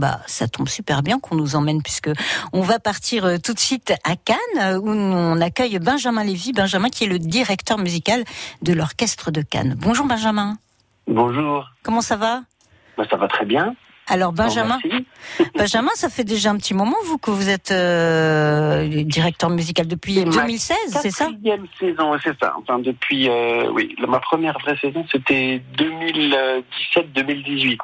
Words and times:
bah 0.00 0.20
ça 0.26 0.48
tombe 0.48 0.68
super 0.68 1.02
bien 1.02 1.20
qu'on 1.20 1.36
nous 1.36 1.54
emmène 1.54 1.82
puisque 1.82 2.10
on 2.52 2.62
va 2.62 2.80
partir 2.80 3.26
euh, 3.26 3.36
tout 3.36 3.54
de 3.54 3.60
suite 3.60 3.92
à 4.02 4.16
Cannes 4.16 4.78
où 4.78 4.90
on 4.90 5.40
accueille 5.40 5.78
Benjamin 5.78 6.24
Lévy, 6.24 6.52
Benjamin 6.52 6.88
qui 6.88 7.04
est 7.04 7.06
le 7.06 7.18
directeur 7.18 7.78
musical 7.78 8.24
de 8.62 8.72
l'orchestre 8.72 9.30
de 9.30 9.42
Cannes. 9.42 9.76
Bonjour 9.78 10.06
Benjamin. 10.06 10.56
Bonjour. 11.06 11.70
Comment 11.82 12.00
ça 12.00 12.16
va? 12.16 12.42
Bah, 12.96 13.04
Ça 13.10 13.16
va 13.16 13.28
très 13.28 13.44
bien. 13.44 13.76
Alors 14.08 14.32
Benjamin, 14.32 14.78
Benjamin, 15.56 15.90
ça 15.94 16.08
fait 16.08 16.24
déjà 16.24 16.50
un 16.50 16.56
petit 16.56 16.74
moment 16.74 16.96
vous 17.04 17.18
que 17.18 17.30
vous 17.30 17.48
êtes 17.48 17.70
euh, 17.70 19.04
directeur 19.04 19.50
musical 19.50 19.86
depuis 19.86 20.24
2016, 20.24 20.76
c'est 21.00 21.12
ça? 21.12 21.26
Quatrième 21.26 21.66
saison, 21.78 22.16
c'est 22.24 22.36
ça. 22.40 22.54
Enfin 22.58 22.80
depuis, 22.80 23.28
euh, 23.28 23.70
oui, 23.70 23.94
ma 24.08 24.18
première 24.18 24.58
vraie 24.58 24.76
saison 24.78 25.06
c'était 25.12 25.62
2017-2018. 25.78 27.78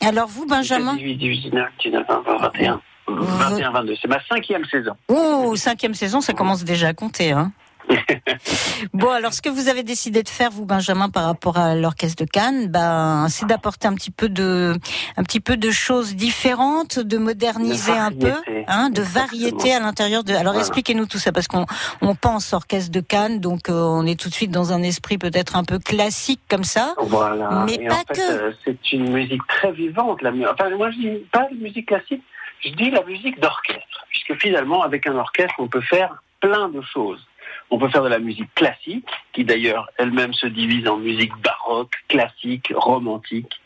Alors 0.00 0.28
vous, 0.28 0.46
Benjamin 0.46 0.94
18, 0.94 1.16
19, 1.16 1.68
19, 1.82 2.06
20, 2.08 2.38
21. 2.38 2.80
21, 3.08 3.70
22. 3.70 3.94
C'est 4.00 4.08
ma 4.08 4.22
cinquième 4.26 4.64
saison. 4.66 4.92
Oh, 5.08 5.54
cinquième 5.56 5.94
saison, 5.94 6.20
ça 6.20 6.34
commence 6.34 6.64
déjà 6.64 6.88
à 6.88 6.94
compter, 6.94 7.32
hein 7.32 7.52
bon, 8.92 9.10
alors 9.10 9.32
ce 9.32 9.42
que 9.42 9.48
vous 9.48 9.68
avez 9.68 9.82
décidé 9.82 10.22
de 10.22 10.28
faire, 10.28 10.50
vous, 10.50 10.64
Benjamin, 10.64 11.08
par 11.08 11.24
rapport 11.24 11.58
à 11.58 11.74
l'orchestre 11.74 12.24
de 12.24 12.30
Cannes, 12.30 12.68
ben, 12.68 13.26
c'est 13.28 13.46
d'apporter 13.46 13.88
un 13.88 13.94
petit 13.94 14.10
peu 14.10 14.28
de, 14.28 14.74
un 15.16 15.22
petit 15.22 15.40
peu 15.40 15.56
de 15.56 15.70
choses 15.70 16.14
différentes, 16.14 16.98
de 16.98 17.18
moderniser 17.18 17.92
un 17.92 18.12
peu, 18.12 18.32
hein, 18.66 18.90
de 18.90 19.02
variété 19.02 19.72
à 19.74 19.80
l'intérieur 19.80 20.24
de. 20.24 20.34
Alors 20.34 20.56
expliquez-nous 20.56 21.06
tout 21.06 21.18
ça, 21.18 21.32
parce 21.32 21.48
qu'on 21.48 21.66
on 22.00 22.14
pense 22.14 22.52
orchestre 22.52 22.92
de 22.92 23.00
Cannes, 23.00 23.40
donc 23.40 23.68
euh, 23.68 23.72
on 23.72 24.06
est 24.06 24.18
tout 24.18 24.28
de 24.28 24.34
suite 24.34 24.50
dans 24.50 24.72
un 24.72 24.82
esprit 24.82 25.18
peut-être 25.18 25.56
un 25.56 25.64
peu 25.64 25.78
classique 25.78 26.40
comme 26.48 26.64
ça. 26.64 26.94
Voilà. 26.98 27.64
Mais 27.66 27.78
pas 27.86 28.04
que. 28.04 28.20
Euh, 28.20 28.52
c'est 28.64 28.92
une 28.92 29.12
musique 29.12 29.46
très 29.48 29.72
vivante. 29.72 30.22
La... 30.22 30.30
Enfin, 30.52 30.70
moi 30.76 30.90
je 30.90 30.98
dis 30.98 31.26
pas 31.32 31.48
de 31.50 31.56
musique 31.56 31.88
classique, 31.88 32.22
je 32.64 32.70
dis 32.70 32.90
la 32.90 33.02
musique 33.04 33.40
d'orchestre, 33.40 34.06
puisque 34.10 34.40
finalement 34.40 34.82
avec 34.82 35.06
un 35.06 35.16
orchestre 35.16 35.54
on 35.58 35.68
peut 35.68 35.80
faire 35.80 36.22
plein 36.40 36.68
de 36.68 36.80
choses. 36.82 37.24
On 37.70 37.78
peut 37.78 37.88
faire 37.88 38.02
de 38.02 38.08
la 38.08 38.18
musique 38.18 38.52
classique, 38.54 39.08
qui 39.32 39.44
d'ailleurs 39.44 39.88
elle-même 39.98 40.32
se 40.32 40.46
divise 40.46 40.88
en 40.88 40.96
musique 40.96 41.36
baroque, 41.36 41.92
classique, 42.08 42.72
romantique, 42.74 43.60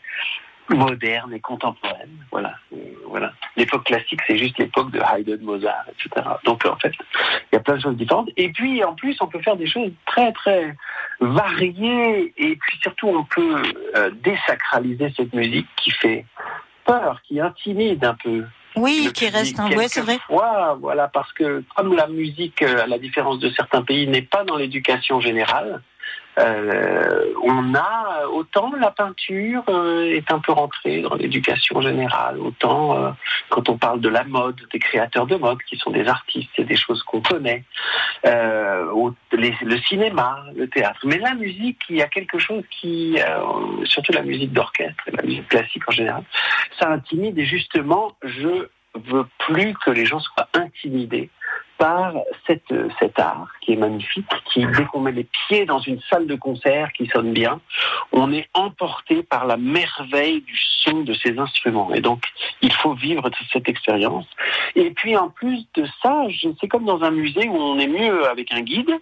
moderne 0.69 1.33
et 1.33 1.39
contemporaine. 1.39 2.17
Voilà, 2.31 2.55
voilà. 3.07 3.33
L'époque 3.55 3.85
classique, 3.85 4.21
c'est 4.27 4.37
juste 4.37 4.57
l'époque 4.57 4.91
de 4.91 4.99
Haydn, 4.99 5.41
Mozart, 5.41 5.85
etc. 5.89 6.27
Donc 6.45 6.65
en 6.65 6.75
fait, 6.77 6.93
il 7.51 7.55
y 7.55 7.57
a 7.57 7.59
plein 7.59 7.75
de 7.75 7.81
choses 7.81 7.97
différentes. 7.97 8.29
Et 8.37 8.49
puis 8.49 8.83
en 8.83 8.93
plus, 8.93 9.15
on 9.21 9.27
peut 9.27 9.41
faire 9.41 9.57
des 9.57 9.67
choses 9.67 9.91
très 10.05 10.31
très 10.33 10.75
variées. 11.19 12.33
Et 12.37 12.55
puis 12.55 12.79
surtout, 12.81 13.09
on 13.09 13.23
peut 13.23 13.61
euh, 13.95 14.11
désacraliser 14.23 15.13
cette 15.15 15.33
musique 15.33 15.67
qui 15.75 15.91
fait 15.91 16.25
peur, 16.85 17.21
qui 17.27 17.39
intimide 17.39 18.03
un 18.03 18.15
peu. 18.15 18.43
Oui, 18.75 19.11
qui 19.13 19.29
reste 19.29 19.59
un. 19.59 19.71
Ouais, 19.71 19.87
c'est 19.87 20.01
vrai. 20.01 20.19
voilà, 20.29 21.07
parce 21.07 21.31
que 21.33 21.63
comme 21.75 21.95
la 21.95 22.07
musique, 22.07 22.61
euh, 22.61 22.83
à 22.83 22.87
la 22.87 22.97
différence 22.97 23.39
de 23.39 23.49
certains 23.51 23.83
pays, 23.83 24.07
n'est 24.07 24.23
pas 24.23 24.43
dans 24.43 24.57
l'éducation 24.57 25.21
générale, 25.21 25.81
euh, 26.39 27.33
on 27.43 27.75
a 27.75 28.25
autant 28.27 28.71
la 28.79 28.91
peinture 28.91 29.63
euh, 29.69 30.15
est 30.15 30.31
un 30.31 30.39
peu 30.39 30.51
rentrée 30.51 31.01
dans 31.01 31.15
l'éducation 31.15 31.81
générale, 31.81 32.39
autant 32.39 32.97
euh, 32.97 33.11
quand 33.49 33.69
on 33.69 33.77
parle 33.77 34.01
de 34.01 34.09
la 34.09 34.23
mode, 34.23 34.59
des 34.71 34.79
créateurs 34.79 35.27
de 35.27 35.35
mode 35.35 35.61
qui 35.63 35.77
sont 35.77 35.91
des 35.91 36.07
artistes, 36.07 36.49
c'est 36.55 36.63
des 36.63 36.75
choses 36.75 37.03
qu'on 37.03 37.21
connaît, 37.21 37.63
le 38.23 39.77
cinéma, 39.87 40.43
le 40.55 40.67
théâtre. 40.67 40.99
Mais 41.03 41.17
la 41.17 41.35
musique, 41.35 41.79
il 41.89 41.97
y 41.97 42.01
a 42.01 42.07
quelque 42.07 42.39
chose 42.39 42.63
qui, 42.71 43.17
surtout 43.85 44.11
la 44.13 44.23
musique 44.23 44.53
d'orchestre, 44.53 45.03
la 45.11 45.23
musique 45.23 45.47
classique 45.47 45.83
en 45.87 45.91
général, 45.91 46.23
ça 46.79 46.89
intimide 46.89 47.37
et 47.37 47.45
justement, 47.45 48.13
je 48.23 48.67
veux 48.95 49.25
plus 49.39 49.73
que 49.85 49.91
les 49.91 50.05
gens 50.05 50.19
soient 50.19 50.47
intimidés 50.53 51.29
par 51.83 52.13
cette, 52.47 52.73
cet 52.97 53.19
art 53.19 53.49
qui 53.59 53.73
est 53.73 53.75
magnifique, 53.75 54.25
qui 54.53 54.65
dès 54.65 54.85
qu'on 54.85 55.01
met 55.01 55.11
les 55.11 55.25
pieds 55.25 55.65
dans 55.65 55.79
une 55.79 55.99
salle 56.09 56.27
de 56.27 56.35
concert 56.35 56.93
qui 56.93 57.07
sonne 57.07 57.33
bien, 57.33 57.59
on 58.13 58.31
est 58.31 58.47
emporté 58.53 59.21
par 59.21 59.45
la 59.45 59.57
merveille 59.57 60.39
du 60.39 60.57
son 60.57 61.01
de 61.01 61.13
ces 61.13 61.37
instruments. 61.37 61.93
Et 61.93 61.99
donc, 61.99 62.23
il 62.61 62.71
faut 62.71 62.93
vivre 62.93 63.29
cette 63.51 63.67
expérience. 63.67 64.25
Et 64.75 64.91
puis, 64.91 65.17
en 65.17 65.27
plus 65.27 65.67
de 65.73 65.85
ça, 66.01 66.23
c'est 66.61 66.69
comme 66.69 66.85
dans 66.85 67.03
un 67.03 67.11
musée 67.11 67.49
où 67.49 67.57
on 67.57 67.77
est 67.77 67.87
mieux 67.87 68.29
avec 68.29 68.53
un 68.53 68.61
guide 68.61 68.97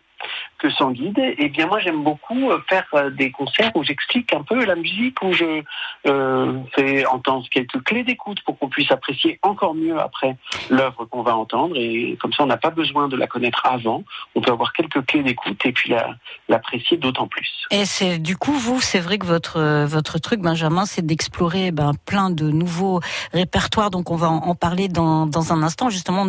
que 0.62 0.70
sans 0.70 0.92
guide. 0.92 1.20
Eh 1.38 1.50
bien 1.50 1.66
moi 1.66 1.80
j'aime 1.80 2.04
beaucoup 2.04 2.52
euh, 2.52 2.60
faire 2.70 2.86
euh, 2.94 3.10
des 3.10 3.32
concerts 3.32 3.72
où 3.76 3.84
j'explique 3.84 4.32
un 4.34 4.44
peu 4.44 4.64
la 4.64 4.76
musique, 4.76 5.22
où 5.24 5.34
je 5.34 5.64
euh, 6.06 6.54
fais 6.76 7.06
entendre 7.08 7.48
quelques 7.50 7.82
clés 7.84 8.04
d'écoute 8.04 8.42
pour 8.46 8.60
qu'on 8.60 8.70
puisse 8.70 8.92
apprécier 8.92 9.40
encore 9.42 9.74
mieux 9.74 10.00
après 10.00 10.38
l'œuvre 10.70 11.06
qu'on 11.06 11.24
va 11.24 11.36
entendre. 11.36 11.76
Et 11.76 12.16
comme 12.22 12.32
ça 12.32 12.44
on 12.44 12.46
n'a 12.46 12.58
pas 12.58 12.70
besoin 12.70 13.08
de 13.08 13.18
la 13.18 13.26
connaître 13.26 13.62
avant. 13.66 14.04
On 14.36 14.42
peut 14.42 14.52
avoir 14.52 14.72
quelques 14.74 15.04
clés 15.08 15.24
d'écoute 15.24 15.60
et 15.66 15.72
puis 15.72 15.94
l'apprécier 16.48 16.98
d'autant 16.98 17.28
plus. 17.28 17.50
Et 17.72 17.86
c'est 17.86 18.20
du 18.20 18.38
coup 18.38 18.54
vous, 18.54 18.80
c'est 18.80 19.00
vrai 19.00 19.18
que 19.18 19.26
votre 19.26 19.86
votre 19.86 20.20
truc 20.20 20.42
Benjamin, 20.42 20.86
c'est 20.86 21.06
d'explorer 21.06 21.72
ben, 21.72 21.94
plein 22.06 22.30
de 22.30 22.52
nouveaux 22.52 23.00
répertoires. 23.34 23.90
Donc 23.90 24.12
on 24.12 24.16
va 24.16 24.30
en, 24.30 24.54
parler 24.54 24.88
dans, 24.88 25.26
dans 25.26 25.54
un 25.54 25.64
instant. 25.64 25.90
Justement 25.90 26.28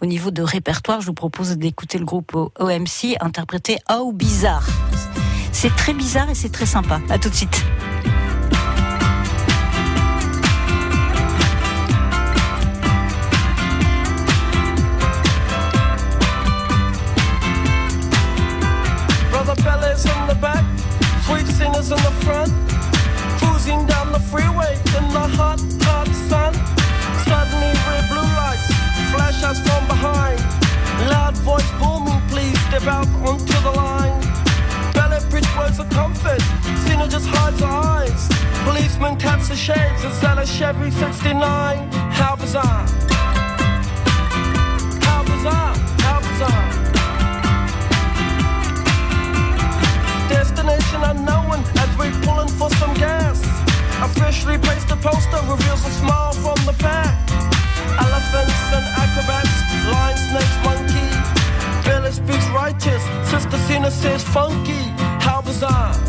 au 0.00 0.06
niveau 0.06 0.30
de 0.30 0.42
répertoire, 0.42 1.00
je 1.00 1.06
vous 1.06 1.14
propose 1.14 1.56
d'écouter 1.56 1.98
le 1.98 2.04
groupe 2.04 2.34
OMC 2.58 3.16
Oh 3.88 4.12
Bizarre. 4.12 4.66
C'est 5.52 5.74
très 5.74 5.94
bizarre 5.94 6.28
et 6.30 6.34
c'est 6.34 6.50
très 6.50 6.66
sympa. 6.66 7.00
À 7.08 7.18
tout 7.18 7.28
de 7.28 7.34
suite. 7.34 7.64
Out 32.86 33.08
onto 33.26 33.60
the 33.62 33.70
line. 33.70 34.20
Ballet 34.92 35.20
bridge 35.28 35.48
words 35.56 35.78
of 35.78 35.88
comfort, 35.90 36.40
Cena 36.86 37.08
just 37.08 37.26
hides 37.26 37.60
her 37.60 37.66
eyes. 37.66 38.28
Policeman 38.64 39.18
taps 39.18 39.48
the 39.48 39.56
shades, 39.56 40.04
is 40.04 40.20
that 40.20 40.38
a 40.38 40.46
Chevy 40.46 40.90
69? 40.90 41.90
How 42.12 42.36
bizarre! 42.36 43.05
innocent, 63.76 64.22
funky. 64.22 64.82
How 65.20 65.42
bizarre. 65.42 66.05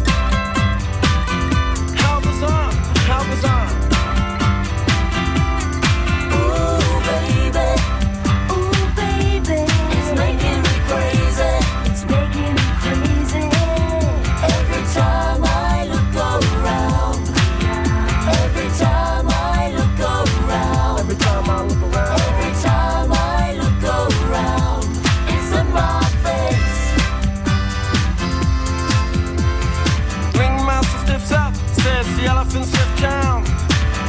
the 32.15 32.25
elephants 32.25 32.71
drift 32.71 33.01
down. 33.01 33.43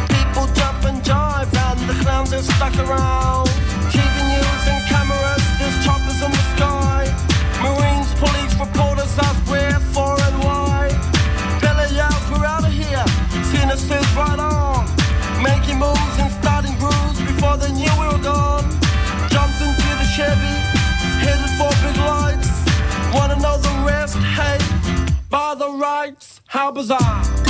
People 0.08 0.46
jump 0.54 0.84
and 0.84 1.02
jive, 1.02 1.50
and 1.66 1.80
the 1.88 1.96
clowns 2.04 2.32
are 2.32 2.42
stuck 2.42 2.74
around. 2.78 3.48
TV 3.90 4.14
news 4.30 4.64
and 4.68 4.82
cameras, 4.86 5.42
there's 5.58 5.78
choppers 5.84 6.20
in 6.22 6.30
the 6.30 6.44
sky. 6.54 7.02
Marines, 7.62 8.10
police, 8.22 8.54
reporters 8.60 9.12
ask 9.18 9.40
where, 9.50 9.80
for, 9.94 10.14
and 10.28 10.38
why. 10.44 10.88
Billy 11.60 11.88
yells, 11.94 12.24
we're 12.30 12.44
out 12.44 12.64
of 12.64 12.72
here. 12.72 13.04
Sinister's 13.50 14.08
right 14.14 14.38
on. 14.38 14.86
Making 15.42 15.78
moves 15.78 16.16
and 16.18 16.30
starting 16.40 16.74
grooves 16.78 17.18
before 17.20 17.56
they 17.56 17.72
knew 17.72 17.92
we 17.98 18.06
were 18.06 18.22
gone. 18.22 18.64
Jumped 19.28 19.60
into 19.60 19.88
the 20.00 20.08
Chevy, 20.14 20.56
headed 21.24 21.50
for 21.58 21.70
big 21.82 21.96
lights. 22.04 22.50
Wanna 23.14 23.36
know 23.36 23.56
the 23.58 23.74
rest? 23.86 24.16
Hey, 24.38 24.58
by 25.30 25.54
the 25.54 25.70
rights, 25.70 26.40
how 26.46 26.70
bizarre. 26.70 27.47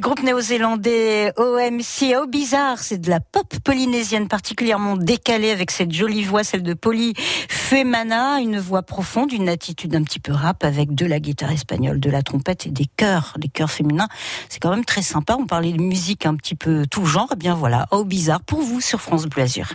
Les 0.00 0.02
groupes 0.02 0.22
néo-zélandais 0.22 1.30
OMC, 1.36 2.16
Oh 2.18 2.26
Bizarre, 2.26 2.78
c'est 2.78 2.96
de 2.96 3.10
la 3.10 3.20
pop 3.20 3.54
polynésienne 3.62 4.28
particulièrement 4.28 4.96
décalée 4.96 5.50
avec 5.50 5.70
cette 5.70 5.92
jolie 5.92 6.24
voix, 6.24 6.42
celle 6.42 6.62
de 6.62 6.72
Polly 6.72 7.12
Femana, 7.50 8.40
une 8.40 8.58
voix 8.58 8.80
profonde, 8.80 9.30
une 9.30 9.50
attitude 9.50 9.94
un 9.94 10.02
petit 10.02 10.18
peu 10.18 10.32
rap 10.32 10.64
avec 10.64 10.94
de 10.94 11.04
la 11.04 11.20
guitare 11.20 11.52
espagnole, 11.52 12.00
de 12.00 12.08
la 12.08 12.22
trompette 12.22 12.66
et 12.66 12.70
des 12.70 12.86
chœurs, 12.86 13.34
des 13.36 13.48
chœurs 13.48 13.70
féminins. 13.70 14.08
C'est 14.48 14.58
quand 14.58 14.70
même 14.70 14.86
très 14.86 15.02
sympa. 15.02 15.36
On 15.38 15.44
parlait 15.44 15.72
de 15.72 15.82
musique 15.82 16.24
un 16.24 16.34
petit 16.34 16.54
peu 16.54 16.86
tout 16.90 17.04
genre. 17.04 17.28
Eh 17.34 17.36
bien 17.36 17.54
voilà, 17.54 17.86
Oh 17.90 18.04
Bizarre 18.04 18.40
pour 18.40 18.62
vous 18.62 18.80
sur 18.80 19.02
France 19.02 19.26
Bleu 19.26 19.42
Azur. 19.42 19.66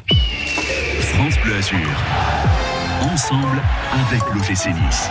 France 1.01 1.35
Bleu 1.43 1.55
Azur 1.55 1.77
ensemble 3.01 3.61
avec 4.07 4.21
l'OGC 4.33 4.73
Nice. 4.73 5.09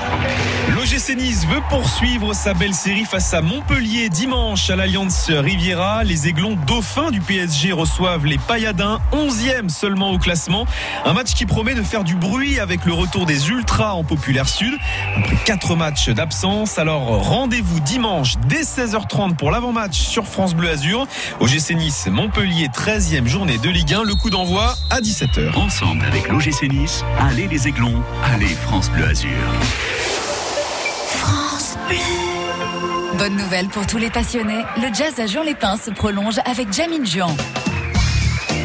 L'OGC 0.75 1.17
Nice 1.17 1.47
veut 1.47 1.61
poursuivre 1.69 2.35
sa 2.35 2.55
belle 2.55 2.75
série 2.75 3.05
face 3.05 3.35
à 3.35 3.43
Montpellier 3.43 4.09
dimanche 4.09 4.71
à 4.71 4.77
l'Alliance 4.77 5.31
Riviera. 5.31 6.05
Les 6.05 6.29
Aiglons 6.29 6.57
dauphins 6.67 7.11
du 7.11 7.21
PSG 7.21 7.73
reçoivent 7.73 8.27
les 8.27 8.39
Payadins, 8.39 9.01
11e 9.13 9.69
seulement 9.69 10.11
au 10.11 10.19
classement. 10.19 10.67
Un 11.05 11.13
match 11.13 11.35
qui 11.35 11.47
promet 11.47 11.75
de 11.75 11.83
faire 11.83 12.05
du 12.05 12.15
bruit 12.15 12.59
avec 12.61 12.85
le 12.85 12.93
retour 12.93 13.27
des 13.27 13.49
Ultras 13.51 13.93
en 13.93 14.05
Populaire 14.05 14.49
Sud. 14.49 14.75
Après 15.17 15.37
4 15.45 15.77
matchs 15.77 16.09
d'absence, 16.09 16.79
alors 16.79 17.27
rendez-vous 17.27 17.81
dimanche 17.81 18.35
dès 18.49 18.63
16h30 18.63 19.37
pour 19.37 19.51
l'avant-match 19.51 19.99
sur 19.99 20.27
France 20.27 20.55
Bleu 20.55 20.71
Azur. 20.71 21.07
OGC 21.41 21.75
Nice, 21.75 22.09
Montpellier, 22.11 22.69
13e 22.69 23.27
journée 23.27 23.59
de 23.59 23.69
Ligue 23.69 23.95
1. 23.95 24.05
Le 24.05 24.15
coup 24.15 24.31
d'envoi 24.31 24.75
à 24.91 25.01
17h. 25.01 25.55
Ensemble 25.57 26.05
avec 26.07 26.29
l'OGC 26.29 26.69
Nice, 26.71 27.05
allez 27.21 27.47
les 27.47 27.69
Aiglons 27.69 27.74
allez 28.23 28.47
France 28.47 28.91
Bleu 28.91 29.05
Azur. 29.05 29.31
France 31.09 31.77
Bleu. 31.89 33.19
Bonne 33.19 33.37
nouvelle 33.37 33.69
pour 33.69 33.87
tous 33.87 33.99
les 33.99 34.11
passionnés, 34.11 34.65
le 34.77 34.95
jazz 34.95 35.19
à 35.19 35.27
Jean-les-Pins 35.27 35.77
se 35.77 35.91
prolonge 35.91 36.39
avec 36.45 36.73
Jamin 36.73 37.05
Juan. 37.05 37.35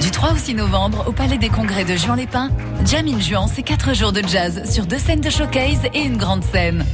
Du 0.02 0.12
3 0.12 0.34
au 0.34 0.38
6 0.38 0.56
novembre, 0.56 1.06
au 1.08 1.12
Palais 1.12 1.38
des 1.38 1.50
Congrès 1.50 1.86
de 1.86 1.96
Juan-les-Pins, 1.96 2.50
Jamin 2.86 3.20
Juan, 3.20 3.48
c'est 3.54 3.64
4 3.64 3.96
jours 3.96 4.12
de 4.12 4.22
jazz 4.28 4.62
sur 4.72 4.86
deux 4.86 5.00
scènes 5.00 5.22
de 5.22 5.30
showcase 5.30 5.86
et 5.94 6.02
une 6.02 6.18
grande 6.18 6.44
scène. 6.44 6.86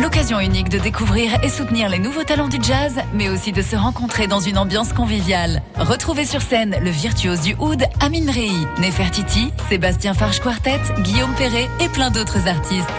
L'occasion 0.00 0.38
unique 0.38 0.68
de 0.68 0.78
découvrir 0.78 1.42
et 1.42 1.48
soutenir 1.48 1.88
les 1.88 1.98
nouveaux 1.98 2.22
talents 2.22 2.48
du 2.48 2.58
jazz, 2.62 2.94
mais 3.12 3.28
aussi 3.28 3.50
de 3.50 3.62
se 3.62 3.74
rencontrer 3.74 4.28
dans 4.28 4.38
une 4.38 4.56
ambiance 4.56 4.92
conviviale. 4.92 5.60
Retrouvez 5.76 6.24
sur 6.24 6.40
scène 6.40 6.76
le 6.80 6.90
virtuose 6.90 7.40
du 7.40 7.56
oud 7.58 7.82
Amin 8.00 8.30
Rei, 8.30 8.50
Nefertiti, 8.78 9.52
Sébastien 9.68 10.14
Farge 10.14 10.40
Quartet, 10.40 10.80
Guillaume 11.00 11.34
Perret 11.34 11.68
et 11.80 11.88
plein 11.88 12.10
d'autres 12.10 12.46
artistes. 12.46 12.92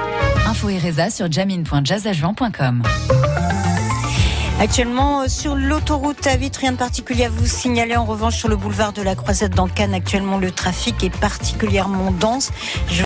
Info 0.46 0.68
et 0.70 0.78
Reza 0.78 1.10
sur 1.10 1.32
jamin.jazzajuan.com. 1.32 2.84
Actuellement, 4.60 5.22
euh, 5.22 5.30
sur 5.30 5.56
l'autoroute 5.56 6.28
à 6.28 6.36
vite, 6.36 6.58
rien 6.58 6.74
de 6.74 6.78
particulier 6.78 7.24
à 7.24 7.30
vous 7.30 7.46
signaler. 7.46 7.96
En 7.96 8.04
revanche, 8.04 8.36
sur 8.36 8.50
le 8.50 8.58
boulevard 8.58 8.92
de 8.92 9.02
la 9.02 9.16
Croisette 9.16 9.56
dans 9.56 9.70
Cannes, 9.70 9.94
actuellement, 9.94 10.38
le 10.38 10.52
trafic 10.52 11.02
est 11.02 11.18
particulièrement 11.18 12.12
dense. 12.12 12.52